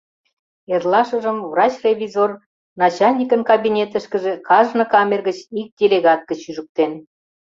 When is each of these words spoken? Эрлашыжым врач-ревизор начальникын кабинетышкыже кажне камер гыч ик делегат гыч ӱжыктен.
Эрлашыжым 0.73 1.37
врач-ревизор 1.51 2.31
начальникын 2.81 3.41
кабинетышкыже 3.51 4.33
кажне 4.47 4.83
камер 4.93 5.21
гыч 5.27 5.37
ик 5.59 5.69
делегат 5.79 6.21
гыч 6.29 6.39
ӱжыктен. 6.49 6.91